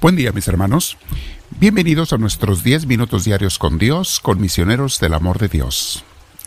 Buen 0.00 0.14
día 0.14 0.30
mis 0.30 0.46
hermanos. 0.46 0.96
Bienvenidos 1.58 2.12
a 2.12 2.18
nuestros 2.18 2.62
10 2.62 2.86
minutos 2.86 3.24
diarios 3.24 3.58
con 3.58 3.78
Dios, 3.78 4.20
con 4.20 4.40
misioneros 4.40 5.00
del 5.00 5.12
amor 5.12 5.40
de 5.40 5.48
Dios. 5.48 6.04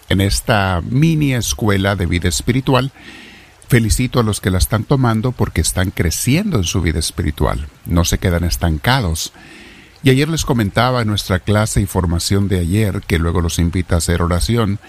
En 0.08 0.22
esta 0.22 0.82
mini 0.90 1.34
escuela 1.34 1.98
de 1.98 2.06
vida 2.06 2.30
espiritual, 2.30 2.94
felicito 3.68 4.22
a 4.22 4.24
los 4.24 4.40
que 4.40 4.52
la 4.52 4.58
están 4.58 4.86
tomando 4.86 5.34
porque 5.34 5.60
están 5.60 5.92
creciendo 5.92 6.60
en 6.60 6.64
su 6.64 6.80
vida 6.80 7.00
espiritual, 7.00 7.68
no 7.86 8.06
se 8.06 8.20
quedan 8.20 8.46
estancados. 8.46 9.34
Y 10.02 10.12
ayer 10.12 10.30
les 10.30 10.46
comentaba 10.46 11.02
en 11.02 11.10
nuestra 11.10 11.40
clase 11.40 11.82
y 11.82 11.86
formación 11.88 12.48
de 12.48 12.60
ayer, 12.60 13.02
que 13.06 13.20
luego 13.20 13.42
los 13.42 13.60
invita 13.60 13.96
a 13.96 13.98
hacer 13.98 14.22
oración, 14.22 14.80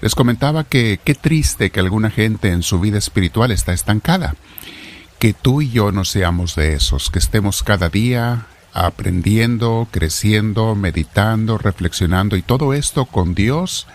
les 0.00 0.14
comentaba 0.14 0.64
que 0.64 0.98
qué 1.04 1.14
triste 1.14 1.68
que 1.68 1.80
alguna 1.80 2.10
gente 2.10 2.52
en 2.52 2.62
su 2.62 2.80
vida 2.80 2.96
espiritual 2.96 3.50
está 3.50 3.74
estancada 3.74 4.34
que 5.22 5.34
tú 5.34 5.62
y 5.62 5.70
yo 5.70 5.92
no 5.92 6.04
seamos 6.04 6.56
de 6.56 6.74
esos, 6.74 7.08
que 7.08 7.20
estemos 7.20 7.62
cada 7.62 7.88
día 7.88 8.46
aprendiendo, 8.72 9.86
creciendo, 9.92 10.74
meditando, 10.74 11.58
reflexionando 11.58 12.34
y 12.34 12.42
todo 12.42 12.74
esto 12.74 13.04
con 13.04 13.32
Dios 13.32 13.86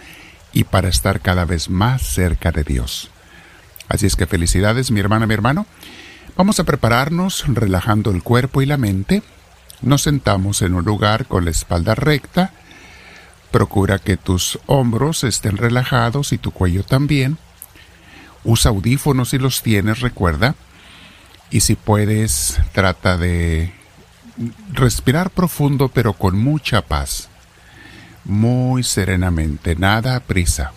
y 0.53 0.63
para 0.63 0.87
estar 0.87 1.19
cada 1.19 1.43
vez 1.43 1.69
más 1.69 2.01
cerca 2.01 2.53
de 2.53 2.63
Dios. 2.63 3.09
Así 3.89 4.05
es 4.05 4.15
que 4.15 4.25
felicidades 4.25 4.89
mi 4.89 5.01
hermana, 5.01 5.27
mi 5.27 5.33
hermano. 5.33 5.65
Vamos 6.37 6.61
a 6.61 6.63
prepararnos 6.63 7.43
relajando 7.45 8.11
el 8.11 8.23
cuerpo 8.23 8.61
y 8.61 8.65
la 8.65 8.77
mente. 8.77 9.21
Nos 9.81 10.03
sentamos 10.03 10.61
en 10.61 10.75
un 10.75 10.85
lugar 10.85 11.25
con 11.25 11.43
la 11.43 11.51
espalda 11.51 11.93
recta. 11.93 12.53
Procura 13.51 13.99
que 13.99 14.15
tus 14.15 14.59
hombros 14.65 15.25
estén 15.25 15.57
relajados 15.57 16.31
y 16.31 16.37
tu 16.37 16.51
cuello 16.51 16.83
también. 16.83 17.37
Usa 18.45 18.71
audífonos 18.71 19.31
si 19.31 19.39
los 19.39 19.61
tienes, 19.61 19.99
recuerda 19.99 20.55
y 21.49 21.61
si 21.61 21.75
puedes, 21.75 22.59
trata 22.73 23.17
de 23.17 23.73
respirar 24.71 25.29
profundo 25.31 25.89
pero 25.89 26.13
con 26.13 26.37
mucha 26.37 26.81
paz, 26.81 27.29
muy 28.25 28.83
serenamente, 28.83 29.75
nada 29.75 30.15
a 30.15 30.19
prisa. 30.19 30.73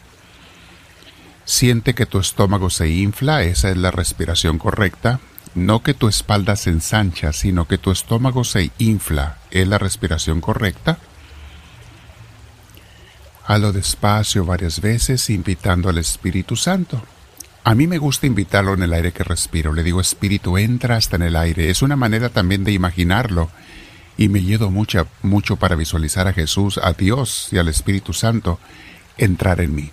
Siente 1.45 1.95
que 1.95 2.07
tu 2.07 2.21
estómago 2.21 2.71
se 2.71 2.89
infla, 2.89 3.43
esa 3.43 3.71
es 3.71 3.77
la 3.77 3.91
respiración 3.91 4.59
correcta. 4.59 5.21
No 5.57 5.83
que 5.83 5.95
tu 5.95 6.07
espalda 6.07 6.55
se 6.55 6.71
ensancha, 6.71 7.33
sino 7.33 7.67
que 7.67 7.77
tu 7.77 7.91
estómago 7.91 8.45
se 8.45 8.71
infla, 8.79 9.39
es 9.51 9.67
la 9.67 9.79
respiración 9.79 10.41
correcta. 10.41 10.99
Halo 13.45 13.73
despacio 13.73 14.45
varias 14.45 14.81
veces, 14.81 15.29
invitando 15.29 15.89
al 15.89 15.99
Espíritu 15.99 16.55
Santo. 16.55 17.03
A 17.63 17.75
mí 17.75 17.87
me 17.87 17.99
gusta 17.99 18.27
invitarlo 18.27 18.75
en 18.75 18.83
el 18.83 18.93
aire 18.93 19.13
que 19.13 19.23
respiro. 19.23 19.73
Le 19.73 19.83
digo, 19.83 20.01
espíritu, 20.01 20.57
entra 20.57 20.97
hasta 20.97 21.17
en 21.17 21.23
el 21.23 21.37
aire. 21.37 21.71
Es 21.71 21.83
una 21.83 21.97
manera 21.97 22.31
también 22.31 22.65
de 22.65 22.73
imaginarlo. 22.73 23.51
Y 24.17 24.29
me 24.29 24.43
llevo 24.43 24.71
mucho, 24.71 25.07
mucho 25.23 25.57
para 25.57 25.77
visualizar 25.77 26.27
a 26.27 26.33
Jesús, 26.33 26.79
a 26.79 26.93
Dios 26.93 27.49
y 27.53 27.59
al 27.59 27.69
Espíritu 27.69 28.13
Santo 28.13 28.59
entrar 29.19 29.61
en 29.61 29.75
mí. 29.75 29.91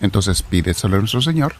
Entonces 0.00 0.42
pídeselo 0.42 0.96
a 0.96 1.00
nuestro 1.00 1.22
Señor. 1.22 1.54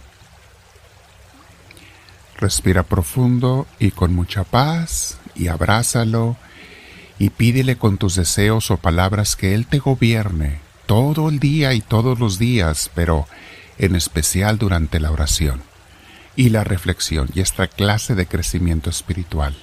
Respira 2.38 2.84
profundo 2.84 3.66
y 3.78 3.90
con 3.90 4.14
mucha 4.14 4.44
paz 4.44 5.18
y 5.34 5.48
abrázalo 5.48 6.36
y 7.18 7.30
pídele 7.30 7.76
con 7.76 7.98
tus 7.98 8.16
deseos 8.16 8.70
o 8.70 8.78
palabras 8.78 9.36
que 9.36 9.54
Él 9.54 9.66
te 9.66 9.78
gobierne 9.78 10.60
todo 10.86 11.28
el 11.28 11.38
día 11.38 11.74
y 11.74 11.80
todos 11.80 12.18
los 12.18 12.38
días, 12.38 12.90
pero 12.94 13.26
en 13.80 13.96
especial 13.96 14.58
durante 14.58 15.00
la 15.00 15.10
oración 15.10 15.62
y 16.36 16.50
la 16.50 16.64
reflexión 16.64 17.28
y 17.34 17.40
esta 17.40 17.66
clase 17.66 18.14
de 18.14 18.26
crecimiento 18.26 18.90
espiritual. 18.90 19.56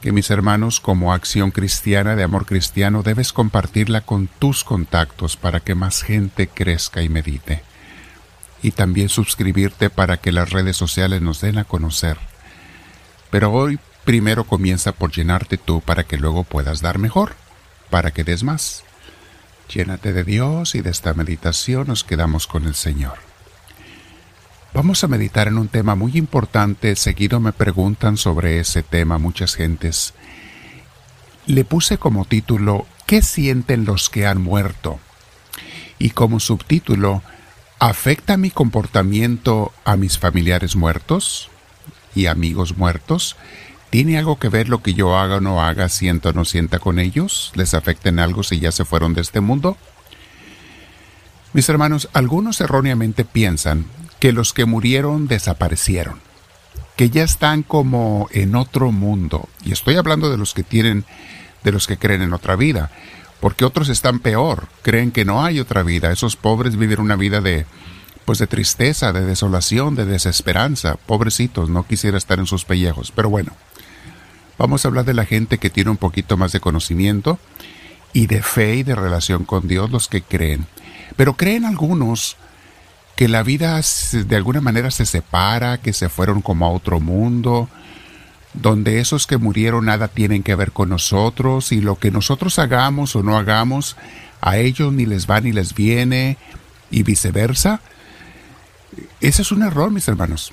Que 0.00 0.10
mis 0.10 0.30
hermanos, 0.30 0.80
como 0.80 1.12
acción 1.12 1.52
cristiana 1.52 2.16
de 2.16 2.24
amor 2.24 2.44
cristiano, 2.44 3.04
debes 3.04 3.32
compartirla 3.32 4.00
con 4.00 4.26
tus 4.26 4.64
contactos 4.64 5.36
para 5.36 5.60
que 5.60 5.76
más 5.76 6.02
gente 6.02 6.48
crezca 6.48 7.02
y 7.02 7.08
medite. 7.08 7.62
Y 8.62 8.72
también 8.72 9.08
suscribirte 9.08 9.88
para 9.88 10.16
que 10.16 10.32
las 10.32 10.50
redes 10.50 10.76
sociales 10.76 11.22
nos 11.22 11.40
den 11.40 11.58
a 11.58 11.64
conocer. 11.64 12.18
Pero 13.30 13.52
hoy 13.52 13.78
primero 14.04 14.42
comienza 14.42 14.90
por 14.90 15.12
llenarte 15.12 15.56
tú 15.56 15.80
para 15.80 16.02
que 16.02 16.16
luego 16.16 16.42
puedas 16.42 16.80
dar 16.80 16.98
mejor, 16.98 17.34
para 17.90 18.10
que 18.10 18.24
des 18.24 18.42
más. 18.42 18.82
Llénate 19.68 20.12
de 20.12 20.24
Dios 20.24 20.74
y 20.74 20.80
de 20.80 20.90
esta 20.90 21.14
meditación 21.14 21.88
nos 21.88 22.04
quedamos 22.04 22.46
con 22.46 22.64
el 22.64 22.74
Señor. 22.74 23.18
Vamos 24.74 25.04
a 25.04 25.08
meditar 25.08 25.48
en 25.48 25.58
un 25.58 25.68
tema 25.68 25.94
muy 25.94 26.16
importante. 26.16 26.96
Seguido 26.96 27.40
me 27.40 27.52
preguntan 27.52 28.16
sobre 28.16 28.58
ese 28.58 28.82
tema 28.82 29.18
muchas 29.18 29.54
gentes. 29.54 30.14
Le 31.46 31.64
puse 31.64 31.98
como 31.98 32.24
título 32.24 32.86
¿Qué 33.06 33.20
sienten 33.20 33.84
los 33.84 34.08
que 34.08 34.26
han 34.26 34.40
muerto? 34.40 34.98
Y 35.98 36.10
como 36.10 36.40
subtítulo 36.40 37.22
¿Afecta 37.78 38.36
mi 38.36 38.52
comportamiento 38.52 39.72
a 39.84 39.96
mis 39.96 40.16
familiares 40.16 40.76
muertos 40.76 41.50
y 42.14 42.26
amigos 42.26 42.76
muertos? 42.78 43.36
¿Tiene 43.92 44.16
algo 44.16 44.38
que 44.38 44.48
ver 44.48 44.70
lo 44.70 44.82
que 44.82 44.94
yo 44.94 45.18
haga 45.18 45.36
o 45.36 45.40
no 45.42 45.62
haga, 45.62 45.90
sienta 45.90 46.30
o 46.30 46.32
no 46.32 46.46
sienta 46.46 46.78
con 46.78 46.98
ellos? 46.98 47.52
¿Les 47.56 47.74
afecta 47.74 48.08
en 48.08 48.20
algo 48.20 48.42
si 48.42 48.58
ya 48.58 48.72
se 48.72 48.86
fueron 48.86 49.12
de 49.12 49.20
este 49.20 49.42
mundo? 49.42 49.76
Mis 51.52 51.68
hermanos, 51.68 52.08
algunos 52.14 52.58
erróneamente 52.62 53.26
piensan 53.26 53.84
que 54.18 54.32
los 54.32 54.54
que 54.54 54.64
murieron 54.64 55.28
desaparecieron, 55.28 56.20
que 56.96 57.10
ya 57.10 57.22
están 57.22 57.62
como 57.62 58.28
en 58.32 58.56
otro 58.56 58.92
mundo. 58.92 59.46
Y 59.62 59.72
estoy 59.72 59.96
hablando 59.96 60.30
de 60.30 60.38
los 60.38 60.54
que 60.54 60.62
tienen, 60.62 61.04
de 61.62 61.72
los 61.72 61.86
que 61.86 61.98
creen 61.98 62.22
en 62.22 62.32
otra 62.32 62.56
vida, 62.56 62.90
porque 63.40 63.66
otros 63.66 63.90
están 63.90 64.20
peor, 64.20 64.68
creen 64.80 65.10
que 65.10 65.26
no 65.26 65.44
hay 65.44 65.60
otra 65.60 65.82
vida. 65.82 66.10
Esos 66.10 66.36
pobres 66.36 66.76
viven 66.76 66.98
una 66.98 67.16
vida 67.16 67.42
de, 67.42 67.66
pues 68.24 68.38
de 68.38 68.46
tristeza, 68.46 69.12
de 69.12 69.26
desolación, 69.26 69.96
de 69.96 70.06
desesperanza. 70.06 70.94
Pobrecitos, 70.94 71.68
no 71.68 71.86
quisiera 71.86 72.16
estar 72.16 72.38
en 72.38 72.46
sus 72.46 72.64
pellejos. 72.64 73.12
Pero 73.14 73.28
bueno, 73.28 73.52
Vamos 74.62 74.84
a 74.84 74.88
hablar 74.88 75.04
de 75.04 75.12
la 75.12 75.24
gente 75.24 75.58
que 75.58 75.70
tiene 75.70 75.90
un 75.90 75.96
poquito 75.96 76.36
más 76.36 76.52
de 76.52 76.60
conocimiento 76.60 77.40
y 78.12 78.28
de 78.28 78.44
fe 78.44 78.76
y 78.76 78.82
de 78.84 78.94
relación 78.94 79.44
con 79.44 79.66
Dios, 79.66 79.90
los 79.90 80.06
que 80.06 80.22
creen. 80.22 80.66
Pero 81.16 81.36
creen 81.36 81.64
algunos 81.64 82.36
que 83.16 83.26
la 83.26 83.42
vida 83.42 83.80
de 84.12 84.36
alguna 84.36 84.60
manera 84.60 84.92
se 84.92 85.04
separa, 85.04 85.78
que 85.78 85.92
se 85.92 86.08
fueron 86.08 86.42
como 86.42 86.64
a 86.64 86.70
otro 86.70 87.00
mundo, 87.00 87.68
donde 88.54 89.00
esos 89.00 89.26
que 89.26 89.36
murieron 89.36 89.86
nada 89.86 90.06
tienen 90.06 90.44
que 90.44 90.54
ver 90.54 90.70
con 90.70 90.90
nosotros 90.90 91.72
y 91.72 91.80
lo 91.80 91.96
que 91.96 92.12
nosotros 92.12 92.60
hagamos 92.60 93.16
o 93.16 93.24
no 93.24 93.36
hagamos, 93.36 93.96
a 94.40 94.58
ellos 94.58 94.92
ni 94.92 95.06
les 95.06 95.28
va 95.28 95.40
ni 95.40 95.50
les 95.50 95.74
viene 95.74 96.38
y 96.88 97.02
viceversa. 97.02 97.80
Ese 99.20 99.42
es 99.42 99.50
un 99.50 99.64
error, 99.64 99.90
mis 99.90 100.06
hermanos. 100.06 100.52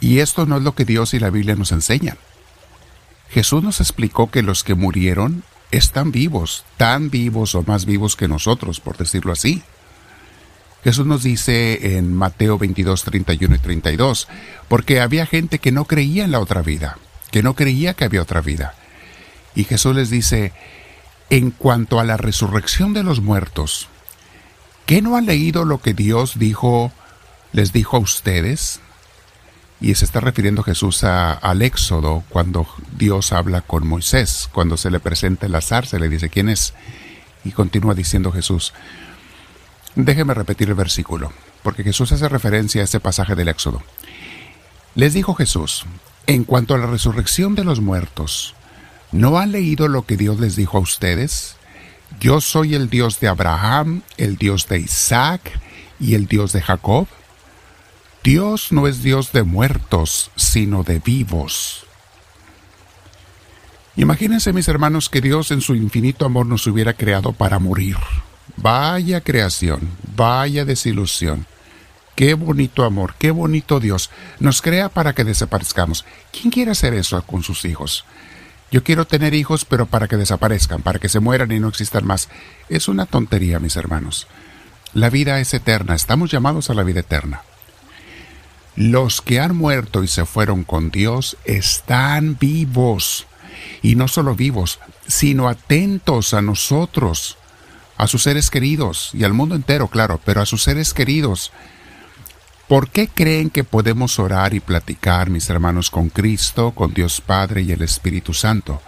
Y 0.00 0.18
esto 0.18 0.44
no 0.44 0.56
es 0.56 0.64
lo 0.64 0.74
que 0.74 0.84
Dios 0.84 1.14
y 1.14 1.20
la 1.20 1.30
Biblia 1.30 1.54
nos 1.54 1.70
enseñan. 1.70 2.18
Jesús 3.30 3.62
nos 3.62 3.80
explicó 3.80 4.30
que 4.30 4.42
los 4.42 4.64
que 4.64 4.74
murieron 4.74 5.44
están 5.70 6.12
vivos, 6.12 6.64
tan 6.76 7.10
vivos 7.10 7.54
o 7.54 7.62
más 7.62 7.84
vivos 7.84 8.16
que 8.16 8.28
nosotros, 8.28 8.80
por 8.80 8.96
decirlo 8.96 9.32
así. 9.32 9.62
Jesús 10.84 11.06
nos 11.06 11.22
dice 11.22 11.98
en 11.98 12.14
Mateo 12.14 12.56
22, 12.56 13.04
31 13.04 13.56
y 13.56 13.58
32, 13.58 14.28
porque 14.68 15.00
había 15.00 15.26
gente 15.26 15.58
que 15.58 15.72
no 15.72 15.84
creía 15.84 16.24
en 16.24 16.30
la 16.30 16.40
otra 16.40 16.62
vida, 16.62 16.98
que 17.30 17.42
no 17.42 17.54
creía 17.54 17.94
que 17.94 18.04
había 18.04 18.22
otra 18.22 18.40
vida. 18.40 18.74
Y 19.54 19.64
Jesús 19.64 19.94
les 19.94 20.08
dice, 20.08 20.52
en 21.30 21.50
cuanto 21.50 22.00
a 22.00 22.04
la 22.04 22.16
resurrección 22.16 22.94
de 22.94 23.02
los 23.02 23.20
muertos, 23.20 23.88
¿qué 24.86 25.02
no 25.02 25.16
han 25.16 25.26
leído 25.26 25.64
lo 25.64 25.80
que 25.80 25.94
Dios 25.94 26.38
dijo, 26.38 26.92
les 27.52 27.72
dijo 27.72 27.96
a 27.96 28.00
ustedes? 28.00 28.80
Y 29.80 29.94
se 29.94 30.04
está 30.04 30.20
refiriendo 30.20 30.62
Jesús 30.62 31.04
al 31.04 31.62
Éxodo, 31.62 32.24
cuando 32.28 32.66
Dios 32.96 33.32
habla 33.32 33.60
con 33.60 33.86
Moisés, 33.86 34.48
cuando 34.52 34.76
se 34.76 34.90
le 34.90 34.98
presenta 34.98 35.46
el 35.46 35.54
azar, 35.54 35.86
se 35.86 36.00
le 36.00 36.08
dice 36.08 36.28
quién 36.28 36.48
es. 36.48 36.74
Y 37.44 37.52
continúa 37.52 37.94
diciendo 37.94 38.32
Jesús. 38.32 38.72
Déjeme 39.94 40.34
repetir 40.34 40.68
el 40.68 40.74
versículo, 40.74 41.32
porque 41.62 41.84
Jesús 41.84 42.10
hace 42.12 42.28
referencia 42.28 42.82
a 42.82 42.84
ese 42.84 43.00
pasaje 43.00 43.34
del 43.34 43.48
Éxodo. 43.48 43.82
Les 44.94 45.14
dijo 45.14 45.34
Jesús, 45.34 45.86
en 46.26 46.44
cuanto 46.44 46.74
a 46.74 46.78
la 46.78 46.86
resurrección 46.86 47.54
de 47.54 47.64
los 47.64 47.80
muertos, 47.80 48.54
¿no 49.12 49.38
han 49.38 49.52
leído 49.52 49.86
lo 49.86 50.02
que 50.02 50.16
Dios 50.16 50.40
les 50.40 50.56
dijo 50.56 50.78
a 50.78 50.80
ustedes? 50.80 51.56
Yo 52.20 52.40
soy 52.40 52.74
el 52.74 52.90
Dios 52.90 53.20
de 53.20 53.28
Abraham, 53.28 54.02
el 54.16 54.36
Dios 54.36 54.66
de 54.66 54.80
Isaac 54.80 55.60
y 56.00 56.14
el 56.14 56.26
Dios 56.26 56.52
de 56.52 56.62
Jacob. 56.62 57.06
Dios 58.28 58.72
no 58.72 58.86
es 58.86 59.02
Dios 59.02 59.32
de 59.32 59.42
muertos, 59.42 60.30
sino 60.36 60.82
de 60.82 60.98
vivos. 60.98 61.86
Imagínense, 63.96 64.52
mis 64.52 64.68
hermanos, 64.68 65.08
que 65.08 65.22
Dios 65.22 65.50
en 65.50 65.62
su 65.62 65.74
infinito 65.74 66.26
amor 66.26 66.44
nos 66.44 66.66
hubiera 66.66 66.92
creado 66.92 67.32
para 67.32 67.58
morir. 67.58 67.96
Vaya 68.58 69.22
creación, 69.22 69.88
vaya 70.14 70.66
desilusión. 70.66 71.46
Qué 72.16 72.34
bonito 72.34 72.84
amor, 72.84 73.14
qué 73.18 73.30
bonito 73.30 73.80
Dios. 73.80 74.10
Nos 74.40 74.60
crea 74.60 74.90
para 74.90 75.14
que 75.14 75.24
desaparezcamos. 75.24 76.04
¿Quién 76.30 76.50
quiere 76.50 76.72
hacer 76.72 76.92
eso 76.92 77.22
con 77.22 77.42
sus 77.42 77.64
hijos? 77.64 78.04
Yo 78.70 78.84
quiero 78.84 79.06
tener 79.06 79.32
hijos, 79.32 79.64
pero 79.64 79.86
para 79.86 80.06
que 80.06 80.18
desaparezcan, 80.18 80.82
para 80.82 80.98
que 80.98 81.08
se 81.08 81.20
mueran 81.20 81.50
y 81.50 81.60
no 81.60 81.68
existan 81.68 82.06
más. 82.06 82.28
Es 82.68 82.88
una 82.88 83.06
tontería, 83.06 83.58
mis 83.58 83.76
hermanos. 83.76 84.26
La 84.92 85.08
vida 85.08 85.40
es 85.40 85.54
eterna, 85.54 85.94
estamos 85.94 86.30
llamados 86.30 86.68
a 86.68 86.74
la 86.74 86.82
vida 86.82 87.00
eterna. 87.00 87.40
Los 88.78 89.22
que 89.22 89.40
han 89.40 89.56
muerto 89.56 90.04
y 90.04 90.06
se 90.06 90.24
fueron 90.24 90.62
con 90.62 90.92
Dios 90.92 91.36
están 91.44 92.38
vivos. 92.38 93.26
Y 93.82 93.96
no 93.96 94.06
solo 94.06 94.36
vivos, 94.36 94.78
sino 95.04 95.48
atentos 95.48 96.32
a 96.32 96.42
nosotros, 96.42 97.38
a 97.96 98.06
sus 98.06 98.22
seres 98.22 98.50
queridos 98.50 99.10
y 99.14 99.24
al 99.24 99.32
mundo 99.32 99.56
entero, 99.56 99.88
claro, 99.88 100.20
pero 100.24 100.42
a 100.42 100.46
sus 100.46 100.62
seres 100.62 100.94
queridos. 100.94 101.50
¿Por 102.68 102.88
qué 102.88 103.08
creen 103.08 103.50
que 103.50 103.64
podemos 103.64 104.20
orar 104.20 104.54
y 104.54 104.60
platicar, 104.60 105.28
mis 105.28 105.50
hermanos, 105.50 105.90
con 105.90 106.08
Cristo, 106.08 106.70
con 106.70 106.94
Dios 106.94 107.20
Padre 107.20 107.62
y 107.62 107.72
el 107.72 107.82
Espíritu 107.82 108.32
Santo? 108.32 108.80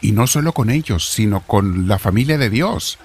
Y 0.00 0.12
no 0.12 0.28
solo 0.28 0.52
con 0.52 0.70
ellos, 0.70 1.10
sino 1.10 1.40
con 1.40 1.88
la 1.88 1.98
familia 1.98 2.38
de 2.38 2.50
Dios, 2.50 3.00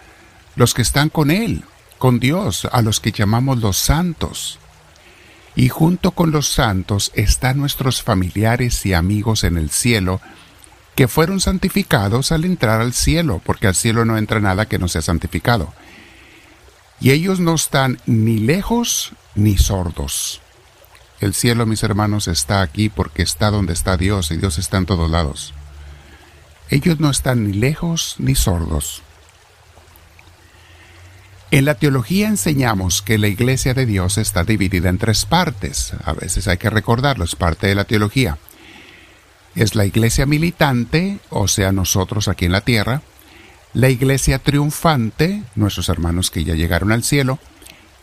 los 0.56 0.76
que 0.76 0.84
están 0.84 1.10
con 1.10 1.32
Él, 1.32 1.64
con 1.98 2.20
Dios, 2.20 2.68
a 2.72 2.84
los 2.84 3.00
que 3.00 3.12
llamamos 3.12 3.62
los 3.62 3.78
santos. 3.78 4.60
Y 5.56 5.70
junto 5.70 6.12
con 6.12 6.32
los 6.32 6.48
santos 6.50 7.12
están 7.14 7.58
nuestros 7.58 8.04
familiares 8.04 8.86
y 8.86 8.94
amigos 8.94 9.44
en 9.44 9.58
el 9.58 9.70
cielo, 9.70 10.22
que 10.96 11.08
fueron 11.08 11.40
santificados 11.40 12.32
al 12.32 12.46
entrar 12.46 12.82
al 12.82 12.94
cielo, 12.94 13.42
porque 13.46 13.68
al 13.68 13.76
cielo 13.76 14.06
no 14.06 14.18
entra 14.18 14.40
nada 14.40 14.66
que 14.66 14.80
no 14.80 14.88
sea 14.88 15.02
santificado. 15.02 15.74
Y 17.00 17.12
ellos 17.12 17.40
no 17.40 17.56
están 17.56 18.00
ni 18.06 18.38
lejos 18.38 19.14
ni 19.36 19.58
sordos. 19.58 20.42
El 21.20 21.34
cielo, 21.34 21.66
mis 21.66 21.84
hermanos, 21.84 22.28
está 22.28 22.62
aquí 22.62 22.90
porque 22.90 23.22
está 23.22 23.52
donde 23.52 23.74
está 23.74 23.98
Dios 23.98 24.32
y 24.32 24.38
Dios 24.38 24.58
está 24.58 24.78
en 24.78 24.86
todos 24.86 25.10
lados. 25.10 25.54
Ellos 26.70 27.00
no 27.00 27.10
están 27.10 27.48
ni 27.48 27.54
lejos 27.54 28.16
ni 28.18 28.36
sordos. 28.36 29.04
En 31.52 31.66
la 31.66 31.76
teología 31.76 32.30
enseñamos 32.30 33.02
que 33.02 33.18
la 33.18 33.28
iglesia 33.28 33.74
de 33.74 33.86
Dios 33.86 34.18
está 34.18 34.46
dividida 34.46 34.88
en 34.88 34.98
tres 34.98 35.26
partes. 35.26 35.92
A 36.06 36.14
veces 36.14 36.48
hay 36.48 36.58
que 36.58 36.70
recordarlo, 36.70 37.26
es 37.26 37.36
parte 37.36 37.68
de 37.68 37.76
la 37.76 37.84
teología. 37.84 38.38
Es 39.54 39.76
la 39.76 39.86
iglesia 39.86 40.26
militante, 40.26 41.20
o 41.30 41.50
sea, 41.50 41.74
nosotros 41.74 42.30
aquí 42.30 42.46
en 42.46 42.54
la 42.54 42.62
tierra, 42.62 43.02
la 43.74 43.90
iglesia 43.90 44.40
triunfante, 44.40 45.44
nuestros 45.56 45.90
hermanos 45.90 46.32
que 46.32 46.46
ya 46.46 46.56
llegaron 46.56 46.94
al 46.94 47.04
cielo, 47.04 47.38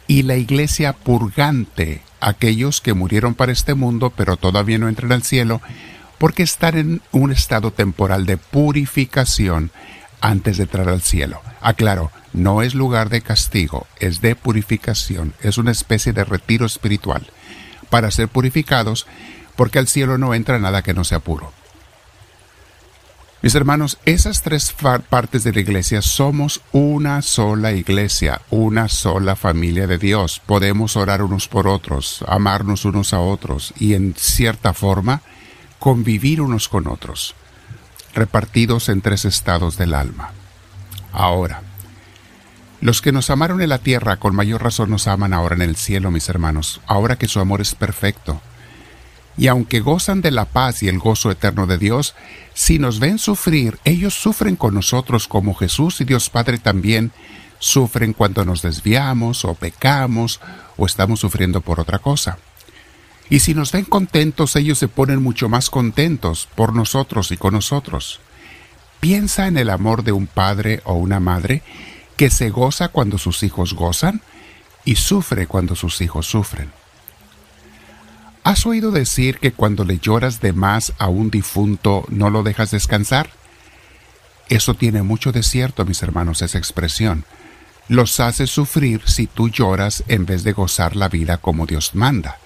y 0.07 0.25
la 0.25 0.37
iglesia 0.37 0.93
purgante, 0.93 2.03
aquellos 2.21 2.83
que 2.83 2.93
murieron 2.93 3.35
para 3.35 3.53
este 3.53 3.73
mundo 3.73 4.13
pero 4.15 4.37
todavía 4.37 4.77
no 4.77 4.89
entran 4.89 5.13
al 5.13 5.23
cielo, 5.23 5.63
porque 6.19 6.43
están 6.43 6.77
en 6.77 7.03
un 7.13 7.33
estado 7.33 7.71
temporal 7.71 8.27
de 8.27 8.37
purificación 8.37 9.71
antes 10.21 10.59
de 10.59 10.65
entrar 10.65 10.91
al 10.91 11.01
cielo. 11.01 11.41
Aclaro, 11.63 12.11
no 12.39 12.63
es 12.63 12.75
lugar 12.75 13.09
de 13.11 13.21
castigo, 13.21 13.87
es 13.99 14.21
de 14.21 14.35
purificación, 14.37 15.35
es 15.43 15.59
una 15.59 15.73
especie 15.73 16.13
de 16.13 16.25
retiro 16.25 16.65
espiritual 16.67 17.27
para 17.91 18.11
ser 18.11 18.29
purificados, 18.29 19.07
porque 19.57 19.79
al 19.79 19.89
cielo 19.89 20.19
no 20.19 20.35
entra 20.35 20.59
nada 20.59 20.83
que 20.83 20.95
no 20.95 21.05
sea 21.05 21.21
puro. 21.21 21.53
Mis 23.41 23.55
hermanos, 23.55 23.99
esas 24.05 24.43
tres 24.43 24.75
partes 25.09 25.45
de 25.45 25.53
la 25.53 25.61
iglesia 25.61 26.03
somos 26.03 26.61
una 26.73 27.23
sola 27.23 27.73
iglesia, 27.73 28.41
una 28.51 28.89
sola 28.89 29.37
familia 29.37 29.87
de 29.87 29.97
Dios. 29.99 30.43
Podemos 30.45 30.97
orar 30.97 31.23
unos 31.23 31.47
por 31.47 31.69
otros, 31.69 32.25
amarnos 32.27 32.85
unos 32.85 33.13
a 33.13 33.21
otros 33.21 33.73
y 33.79 33.95
en 33.95 34.15
cierta 34.17 34.75
forma 34.75 35.23
convivir 35.79 36.41
unos 36.41 36.69
con 36.69 36.89
otros, 36.89 37.37
repartidos 38.13 38.89
en 38.89 39.03
tres 39.03 39.25
estados 39.25 39.77
del 39.77 39.95
alma. 39.95 40.33
Ahora, 41.13 41.63
los 42.81 43.03
que 43.03 43.13
nos 43.13 43.31
amaron 43.31 43.61
en 43.61 43.71
la 43.71 43.79
tierra 43.79 44.17
con 44.17 44.37
mayor 44.37 44.63
razón 44.63 44.91
nos 44.91 45.09
aman 45.09 45.33
ahora 45.33 45.57
en 45.57 45.63
el 45.63 45.77
cielo, 45.77 46.11
mis 46.11 46.29
hermanos, 46.29 46.81
ahora 46.87 47.17
que 47.17 47.29
su 47.29 47.41
amor 47.41 47.61
es 47.61 47.75
perfecto. 47.75 48.41
Y 49.37 49.47
aunque 49.49 49.81
gozan 49.81 50.21
de 50.21 50.31
la 50.31 50.47
paz 50.47 50.83
y 50.83 50.89
el 50.89 50.99
gozo 50.99 51.31
eterno 51.31 51.67
de 51.67 51.79
Dios, 51.79 52.15
si 52.55 52.79
nos 52.79 52.99
ven 52.99 53.19
sufrir, 53.19 53.79
ellos 53.85 54.15
sufren 54.15 54.57
con 54.57 54.75
nosotros 54.75 55.29
como 55.29 55.55
Jesús 55.55 56.01
y 56.01 56.05
Dios 56.05 56.31
Padre 56.31 56.59
también 56.59 57.13
sufren 57.61 58.13
cuando 58.13 58.45
nos 58.45 58.63
desviamos 58.63 59.45
o 59.45 59.55
pecamos 59.55 60.41
o 60.77 60.87
estamos 60.87 61.21
sufriendo 61.21 61.61
por 61.61 61.81
otra 61.81 61.99
cosa. 61.99 62.39
Y 63.31 63.41
si 63.41 63.55
nos 63.55 63.73
ven 63.73 63.85
contentos, 63.85 64.57
ellos 64.57 64.79
se 64.79 64.89
ponen 64.89 65.23
mucho 65.23 65.49
más 65.49 65.71
contentos 65.71 66.49
por 66.55 66.75
nosotros 66.75 67.31
y 67.31 67.37
con 67.37 67.55
nosotros. 67.55 68.21
Piensa 69.01 69.47
en 69.47 69.59
el 69.59 69.71
amor 69.71 70.03
de 70.03 70.13
un 70.13 70.27
padre 70.27 70.81
o 70.85 70.95
una 70.95 71.21
madre 71.21 71.63
que 72.19 72.31
se 72.31 72.51
goza 72.51 72.89
cuando 72.89 73.17
sus 73.17 73.45
hijos 73.45 73.75
gozan 73.75 74.21
y 74.85 74.97
sufre 74.97 75.47
cuando 75.47 75.77
sus 75.77 76.01
hijos 76.01 76.27
sufren. 76.27 76.73
¿Has 78.43 78.67
oído 78.67 78.91
decir 78.91 79.39
que 79.39 79.53
cuando 79.53 79.85
le 79.85 79.99
lloras 79.99 80.41
de 80.41 80.53
más 80.53 80.93
a 80.99 81.09
un 81.09 81.31
difunto 81.31 82.05
no 82.09 82.29
lo 82.29 82.43
dejas 82.43 82.73
descansar? 82.73 83.31
Eso 84.49 84.75
tiene 84.75 85.03
mucho 85.03 85.31
de 85.31 85.45
cierto, 85.45 85.85
mis 85.85 86.03
hermanos, 86.03 86.43
esa 86.43 86.59
expresión. 86.59 87.25
Los 87.87 88.19
haces 88.19 88.51
sufrir 88.51 89.01
si 89.07 89.29
tú 89.29 89.49
lloras 89.49 90.03
en 90.09 90.27
vez 90.27 90.43
de 90.43 90.53
gozar 90.53 90.97
la 90.97 91.09
vida 91.09 91.37
como 91.37 91.67
Dios 91.67 91.95
manda. 91.95 92.39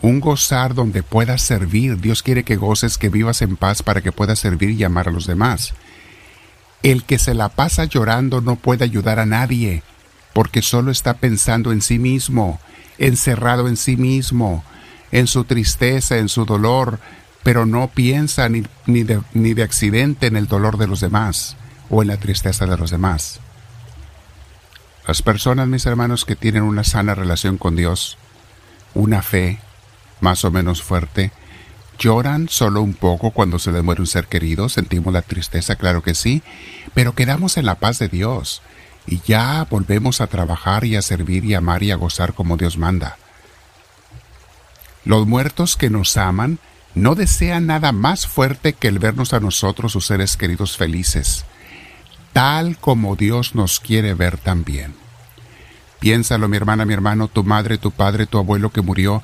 Un 0.00 0.20
gozar 0.20 0.74
donde 0.74 1.02
puedas 1.02 1.42
servir. 1.42 1.98
Dios 2.00 2.22
quiere 2.22 2.44
que 2.44 2.54
goces, 2.54 2.98
que 2.98 3.08
vivas 3.08 3.42
en 3.42 3.56
paz 3.56 3.82
para 3.82 4.00
que 4.00 4.12
puedas 4.12 4.38
servir 4.38 4.70
y 4.70 4.84
amar 4.84 5.08
a 5.08 5.12
los 5.12 5.26
demás. 5.26 5.74
El 6.84 7.04
que 7.04 7.18
se 7.18 7.32
la 7.32 7.48
pasa 7.48 7.86
llorando 7.86 8.42
no 8.42 8.56
puede 8.56 8.84
ayudar 8.84 9.18
a 9.18 9.24
nadie, 9.24 9.82
porque 10.34 10.60
solo 10.60 10.90
está 10.90 11.14
pensando 11.14 11.72
en 11.72 11.80
sí 11.80 11.98
mismo, 11.98 12.60
encerrado 12.98 13.68
en 13.68 13.78
sí 13.78 13.96
mismo, 13.96 14.62
en 15.10 15.26
su 15.26 15.44
tristeza, 15.44 16.18
en 16.18 16.28
su 16.28 16.44
dolor, 16.44 17.00
pero 17.42 17.64
no 17.64 17.88
piensa 17.88 18.50
ni, 18.50 18.64
de, 18.84 19.22
de 19.32 19.62
accidente 19.62 20.26
en 20.26 20.36
el 20.36 20.46
dolor 20.46 20.76
de 20.76 20.86
los 20.86 21.00
demás 21.00 21.56
o 21.88 22.02
en 22.02 22.08
la 22.08 22.18
tristeza 22.18 22.66
de 22.66 22.76
los 22.76 22.90
demás. 22.90 23.40
Las 25.08 25.22
personas, 25.22 25.68
mis 25.68 25.86
hermanos, 25.86 26.26
que 26.26 26.36
tienen 26.36 26.64
una 26.64 26.84
sana 26.84 27.14
relación 27.14 27.56
con 27.56 27.76
Dios, 27.76 28.18
una 28.92 29.22
fe 29.22 29.58
más 30.20 30.44
o 30.44 30.50
menos 30.50 30.82
fuerte, 30.82 31.32
Lloran 31.98 32.48
solo 32.48 32.82
un 32.82 32.94
poco 32.94 33.30
cuando 33.30 33.58
se 33.58 33.72
les 33.72 33.82
muere 33.82 34.00
un 34.00 34.06
ser 34.06 34.26
querido, 34.26 34.68
sentimos 34.68 35.12
la 35.12 35.22
tristeza, 35.22 35.76
claro 35.76 36.02
que 36.02 36.14
sí, 36.14 36.42
pero 36.92 37.14
quedamos 37.14 37.56
en 37.56 37.66
la 37.66 37.76
paz 37.76 37.98
de 37.98 38.08
Dios 38.08 38.62
y 39.06 39.20
ya 39.20 39.66
volvemos 39.70 40.20
a 40.20 40.26
trabajar 40.26 40.84
y 40.84 40.96
a 40.96 41.02
servir 41.02 41.44
y 41.44 41.54
amar 41.54 41.82
y 41.82 41.90
a 41.90 41.96
gozar 41.96 42.34
como 42.34 42.56
Dios 42.56 42.78
manda. 42.78 43.16
Los 45.04 45.26
muertos 45.26 45.76
que 45.76 45.90
nos 45.90 46.16
aman 46.16 46.58
no 46.94 47.14
desean 47.14 47.66
nada 47.66 47.92
más 47.92 48.26
fuerte 48.26 48.72
que 48.72 48.88
el 48.88 48.98
vernos 48.98 49.32
a 49.32 49.40
nosotros, 49.40 49.92
sus 49.92 50.06
seres 50.06 50.36
queridos, 50.36 50.76
felices, 50.76 51.44
tal 52.32 52.78
como 52.78 53.16
Dios 53.16 53.54
nos 53.54 53.80
quiere 53.80 54.14
ver 54.14 54.38
también. 54.38 54.94
Piénsalo, 56.00 56.48
mi 56.48 56.56
hermana, 56.56 56.84
mi 56.84 56.94
hermano, 56.94 57.28
tu 57.28 57.44
madre, 57.44 57.78
tu 57.78 57.90
padre, 57.90 58.26
tu 58.26 58.38
abuelo 58.38 58.70
que 58.70 58.82
murió, 58.82 59.22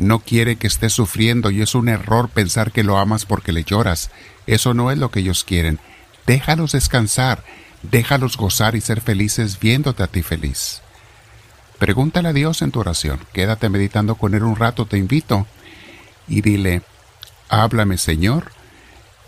no 0.00 0.20
quiere 0.20 0.56
que 0.56 0.66
estés 0.66 0.92
sufriendo 0.92 1.50
y 1.50 1.62
es 1.62 1.74
un 1.74 1.88
error 1.88 2.28
pensar 2.28 2.72
que 2.72 2.82
lo 2.82 2.98
amas 2.98 3.26
porque 3.26 3.52
le 3.52 3.64
lloras. 3.64 4.10
Eso 4.46 4.74
no 4.74 4.90
es 4.90 4.98
lo 4.98 5.10
que 5.10 5.20
ellos 5.20 5.44
quieren. 5.44 5.78
Déjalos 6.26 6.72
descansar, 6.72 7.44
déjalos 7.82 8.36
gozar 8.36 8.74
y 8.74 8.80
ser 8.80 9.00
felices 9.00 9.60
viéndote 9.60 10.02
a 10.02 10.06
ti 10.06 10.22
feliz. 10.22 10.82
Pregúntale 11.78 12.28
a 12.28 12.32
Dios 12.32 12.62
en 12.62 12.72
tu 12.72 12.80
oración, 12.80 13.20
quédate 13.32 13.68
meditando 13.68 14.14
con 14.14 14.34
Él 14.34 14.42
un 14.42 14.56
rato, 14.56 14.86
te 14.86 14.98
invito, 14.98 15.46
y 16.28 16.42
dile, 16.42 16.82
háblame 17.48 17.96
Señor, 17.96 18.52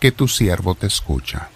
que 0.01 0.13
tu 0.13 0.29
siervo 0.29 0.75
te 0.75 0.87
escucha. 0.87 1.49